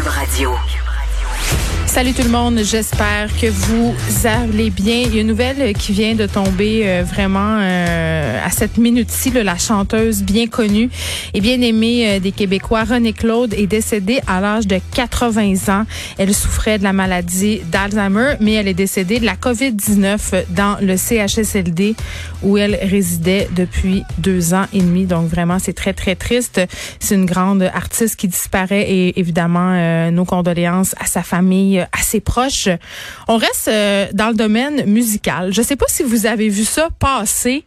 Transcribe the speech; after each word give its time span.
Radio. 0.00 0.58
Salut 1.94 2.12
tout 2.12 2.24
le 2.24 2.28
monde, 2.28 2.58
j'espère 2.64 3.28
que 3.40 3.46
vous 3.46 3.94
allez 4.24 4.70
bien. 4.70 5.02
Il 5.06 5.14
y 5.14 5.18
a 5.18 5.20
une 5.20 5.28
nouvelle 5.28 5.72
qui 5.74 5.92
vient 5.92 6.16
de 6.16 6.26
tomber 6.26 6.82
euh, 6.88 7.04
vraiment 7.04 7.58
euh, 7.60 8.44
à 8.44 8.50
cette 8.50 8.78
minute-ci. 8.78 9.30
La 9.30 9.56
chanteuse 9.56 10.24
bien 10.24 10.48
connue 10.48 10.90
et 11.34 11.40
bien 11.40 11.60
aimée 11.60 12.08
euh, 12.08 12.18
des 12.18 12.32
Québécois, 12.32 12.82
René 12.82 13.12
Claude, 13.12 13.54
est 13.54 13.68
décédée 13.68 14.18
à 14.26 14.40
l'âge 14.40 14.66
de 14.66 14.80
80 14.92 15.72
ans. 15.72 15.84
Elle 16.18 16.34
souffrait 16.34 16.80
de 16.80 16.82
la 16.82 16.92
maladie 16.92 17.60
d'Alzheimer, 17.70 18.38
mais 18.40 18.54
elle 18.54 18.66
est 18.66 18.74
décédée 18.74 19.20
de 19.20 19.24
la 19.24 19.36
COVID-19 19.36 20.46
dans 20.50 20.76
le 20.80 20.96
CHSLD 20.96 21.94
où 22.42 22.58
elle 22.58 22.74
résidait 22.74 23.48
depuis 23.54 24.02
deux 24.18 24.52
ans 24.52 24.66
et 24.72 24.80
demi. 24.80 25.04
Donc 25.04 25.28
vraiment, 25.28 25.60
c'est 25.60 25.74
très, 25.74 25.92
très 25.92 26.16
triste. 26.16 26.60
C'est 26.98 27.14
une 27.14 27.26
grande 27.26 27.62
artiste 27.62 28.16
qui 28.16 28.26
disparaît 28.26 28.90
et 28.90 29.20
évidemment, 29.20 30.10
nos 30.10 30.24
condoléances 30.24 30.96
à 30.98 31.06
sa 31.06 31.22
famille 31.22 31.83
assez 31.92 32.20
proche. 32.20 32.68
On 33.28 33.36
reste 33.36 33.68
euh, 33.68 34.08
dans 34.12 34.28
le 34.28 34.34
domaine 34.34 34.86
musical. 34.86 35.52
Je 35.52 35.62
sais 35.62 35.76
pas 35.76 35.86
si 35.88 36.02
vous 36.02 36.26
avez 36.26 36.48
vu 36.48 36.64
ça 36.64 36.88
passer. 36.98 37.64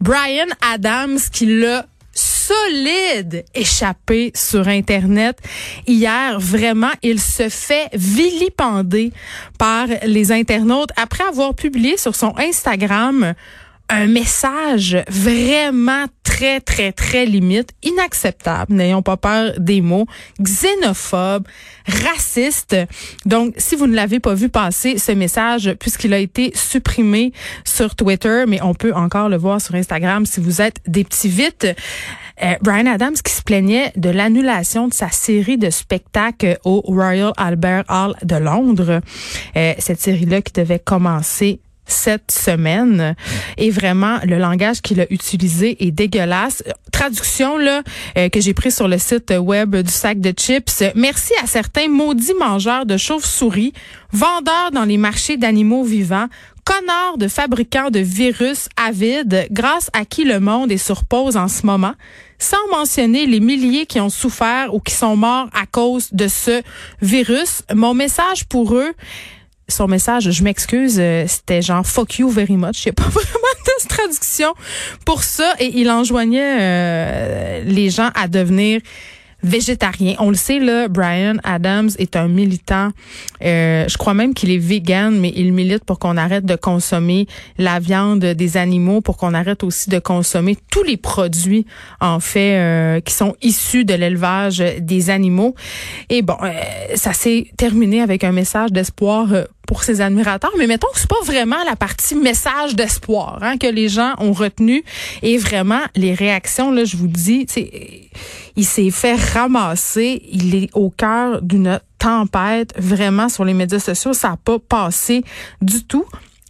Brian 0.00 0.48
Adams 0.60 1.20
qui 1.32 1.46
l'a 1.60 1.86
solide 2.14 3.44
échappé 3.54 4.32
sur 4.34 4.68
Internet. 4.68 5.38
Hier, 5.86 6.38
vraiment, 6.38 6.90
il 7.02 7.20
se 7.20 7.48
fait 7.48 7.88
vilipender 7.92 9.12
par 9.58 9.86
les 10.04 10.32
internautes 10.32 10.90
après 10.96 11.24
avoir 11.24 11.54
publié 11.54 11.96
sur 11.96 12.14
son 12.14 12.34
Instagram 12.38 13.34
un 13.92 14.06
message 14.06 14.96
vraiment 15.08 16.06
très, 16.24 16.60
très, 16.60 16.92
très 16.92 17.26
limite, 17.26 17.72
inacceptable, 17.82 18.72
n'ayons 18.72 19.02
pas 19.02 19.18
peur 19.18 19.52
des 19.58 19.82
mots, 19.82 20.06
xénophobe, 20.40 21.46
raciste. 21.86 22.74
Donc, 23.26 23.52
si 23.58 23.76
vous 23.76 23.86
ne 23.86 23.94
l'avez 23.94 24.18
pas 24.18 24.32
vu 24.32 24.48
passer, 24.48 24.96
ce 24.96 25.12
message, 25.12 25.74
puisqu'il 25.78 26.14
a 26.14 26.18
été 26.18 26.52
supprimé 26.54 27.34
sur 27.64 27.94
Twitter, 27.94 28.44
mais 28.48 28.62
on 28.62 28.72
peut 28.72 28.94
encore 28.94 29.28
le 29.28 29.36
voir 29.36 29.60
sur 29.60 29.74
Instagram 29.74 30.24
si 30.24 30.40
vous 30.40 30.62
êtes 30.62 30.78
des 30.86 31.04
petits 31.04 31.28
vites. 31.28 31.66
Euh, 32.42 32.54
Brian 32.62 32.86
Adams 32.86 33.14
qui 33.22 33.32
se 33.32 33.42
plaignait 33.42 33.92
de 33.96 34.08
l'annulation 34.08 34.88
de 34.88 34.94
sa 34.94 35.10
série 35.10 35.58
de 35.58 35.68
spectacles 35.68 36.58
au 36.64 36.80
Royal 36.80 37.32
Albert 37.36 37.84
Hall 37.90 38.14
de 38.22 38.36
Londres. 38.36 39.02
Euh, 39.54 39.74
cette 39.78 40.00
série-là 40.00 40.40
qui 40.40 40.54
devait 40.54 40.78
commencer 40.78 41.60
cette 41.92 42.30
semaine. 42.30 43.14
Et 43.58 43.70
vraiment, 43.70 44.18
le 44.24 44.38
langage 44.38 44.80
qu'il 44.80 45.00
a 45.00 45.06
utilisé 45.10 45.84
est 45.86 45.90
dégueulasse. 45.90 46.62
Traduction 46.90 47.58
là 47.58 47.82
euh, 48.16 48.28
que 48.28 48.40
j'ai 48.40 48.54
pris 48.54 48.70
sur 48.70 48.88
le 48.88 48.98
site 48.98 49.32
web 49.38 49.76
du 49.76 49.92
sac 49.92 50.20
de 50.20 50.30
chips. 50.30 50.82
Merci 50.94 51.32
à 51.42 51.46
certains 51.46 51.88
maudits 51.88 52.34
mangeurs 52.38 52.86
de 52.86 52.96
chauves-souris, 52.96 53.72
vendeurs 54.12 54.70
dans 54.72 54.84
les 54.84 54.96
marchés 54.96 55.36
d'animaux 55.36 55.84
vivants, 55.84 56.28
connards 56.64 57.18
de 57.18 57.28
fabricants 57.28 57.90
de 57.90 58.00
virus 58.00 58.68
avides, 58.76 59.46
grâce 59.50 59.90
à 59.92 60.04
qui 60.04 60.24
le 60.24 60.40
monde 60.40 60.70
est 60.70 60.76
sur 60.76 61.04
pause 61.04 61.36
en 61.36 61.48
ce 61.48 61.66
moment, 61.66 61.94
sans 62.38 62.68
mentionner 62.70 63.26
les 63.26 63.40
milliers 63.40 63.86
qui 63.86 64.00
ont 64.00 64.10
souffert 64.10 64.74
ou 64.74 64.80
qui 64.80 64.94
sont 64.94 65.16
morts 65.16 65.48
à 65.52 65.66
cause 65.66 66.08
de 66.12 66.28
ce 66.28 66.62
virus. 67.00 67.62
Mon 67.74 67.94
message 67.94 68.44
pour 68.46 68.74
eux, 68.74 68.92
son 69.72 69.88
message, 69.88 70.30
je 70.30 70.44
m'excuse, 70.44 70.96
euh, 70.98 71.24
c'était 71.26 71.62
genre 71.62 71.86
fuck 71.86 72.18
you 72.18 72.28
very 72.28 72.56
much. 72.56 72.84
Il 72.84 72.88
n'y 72.88 72.92
pas 72.92 73.02
vraiment 73.08 73.28
de 73.66 73.88
traduction 73.88 74.54
pour 75.04 75.22
ça 75.22 75.54
et 75.58 75.72
il 75.74 75.90
enjoignait 75.90 76.58
euh, 76.60 77.64
les 77.64 77.90
gens 77.90 78.10
à 78.14 78.28
devenir 78.28 78.80
végétarien. 79.42 80.14
On 80.18 80.28
le 80.28 80.36
sait 80.36 80.58
là, 80.58 80.88
Brian 80.88 81.36
Adams 81.44 81.90
est 81.98 82.16
un 82.16 82.28
militant. 82.28 82.90
Euh, 83.42 83.86
je 83.88 83.98
crois 83.98 84.14
même 84.14 84.34
qu'il 84.34 84.50
est 84.50 84.58
vegan, 84.58 85.18
mais 85.18 85.32
il 85.34 85.52
milite 85.52 85.84
pour 85.84 85.98
qu'on 85.98 86.16
arrête 86.16 86.44
de 86.44 86.56
consommer 86.56 87.26
la 87.58 87.80
viande 87.80 88.24
des 88.24 88.56
animaux, 88.56 89.00
pour 89.00 89.16
qu'on 89.16 89.34
arrête 89.34 89.64
aussi 89.64 89.90
de 89.90 89.98
consommer 89.98 90.56
tous 90.70 90.82
les 90.84 90.96
produits 90.96 91.66
en 92.00 92.20
fait 92.20 92.58
euh, 92.58 93.00
qui 93.00 93.12
sont 93.14 93.34
issus 93.42 93.84
de 93.84 93.94
l'élevage 93.94 94.62
des 94.78 95.10
animaux. 95.10 95.54
Et 96.08 96.22
bon, 96.22 96.36
euh, 96.42 96.52
ça 96.94 97.12
s'est 97.12 97.48
terminé 97.56 98.00
avec 98.00 98.24
un 98.24 98.32
message 98.32 98.70
d'espoir 98.70 99.28
pour 99.66 99.84
ses 99.84 100.00
admirateurs, 100.00 100.52
mais 100.58 100.66
mettons 100.66 100.88
que 100.92 100.98
c'est 100.98 101.08
pas 101.08 101.22
vraiment 101.24 101.62
la 101.64 101.76
partie 101.76 102.14
message 102.14 102.74
d'espoir 102.74 103.38
hein, 103.42 103.56
que 103.58 103.66
les 103.66 103.88
gens 103.88 104.14
ont 104.18 104.32
retenu 104.32 104.84
et 105.22 105.38
vraiment 105.38 105.80
les 105.94 106.14
réactions 106.14 106.70
là, 106.70 106.84
je 106.84 106.96
vous 106.96 107.06
dis, 107.06 107.46
il 108.56 108.64
s'est 108.64 108.90
fait 108.90 109.14
ramasser, 109.14 110.22
il 110.30 110.54
est 110.54 110.70
au 110.74 110.90
cœur 110.90 111.42
d'une 111.42 111.80
tempête 111.98 112.74
vraiment 112.76 113.28
sur 113.28 113.44
les 113.44 113.54
médias 113.54 113.78
sociaux, 113.78 114.12
ça 114.12 114.30
n'a 114.30 114.36
pas 114.36 114.58
passé 114.58 115.22
du 115.60 115.84
tout. 115.84 116.04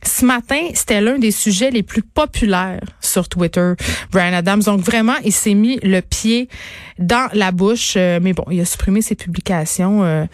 Ce 0.05 0.25
matin, 0.25 0.69
c'était 0.75 1.01
l'un 1.01 1.19
des 1.19 1.31
sujets 1.31 1.71
les 1.71 1.85
plus 1.85 2.03
populaires 2.03 2.81
sur 3.01 3.29
Twitter. 3.29 3.75
Brian 4.11 4.33
Adams, 4.33 4.63
donc 4.63 4.81
vraiment, 4.81 5.15
il 5.25 5.33
s'est 5.33 5.55
mis 5.55 5.79
le 5.85 6.01
pied 6.01 6.49
dans 6.99 7.29
la 7.35 7.53
bouche, 7.53 7.95
euh, 7.97 8.19
mais 8.21 8.33
bon, 8.33 8.45
il 8.51 8.61
a 8.61 8.65
supprimé 8.65 9.01
ses 9.01 9.15
publications. 9.15 10.03
Euh, 10.03 10.25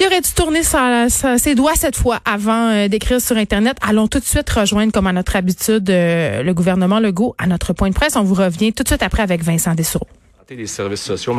il 0.00 0.06
aurait 0.06 0.20
dû 0.22 0.30
tourner 0.34 0.62
ses 0.62 1.54
doigts 1.54 1.74
cette 1.76 1.96
fois 1.96 2.20
avant 2.24 2.70
euh, 2.70 2.88
d'écrire 2.88 3.20
sur 3.20 3.36
Internet. 3.36 3.76
Allons 3.82 4.08
tout 4.08 4.18
de 4.18 4.24
suite 4.24 4.48
rejoindre, 4.48 4.92
comme 4.92 5.06
à 5.06 5.12
notre 5.12 5.36
habitude, 5.36 5.88
le 5.90 6.52
gouvernement 6.52 7.00
Legault 7.00 7.34
à 7.38 7.46
notre 7.46 7.72
point 7.74 7.90
de 7.90 7.94
presse. 7.94 8.16
On 8.16 8.22
vous 8.22 8.34
revient 8.34 8.72
tout 8.72 8.82
de 8.82 8.88
suite 8.88 9.02
après 9.02 9.22
avec 9.22 9.42
Vincent 9.42 9.74
Dessoureau. 9.74 10.06
Des 10.48 10.66
services 10.66 11.02
sociaux. 11.02 11.28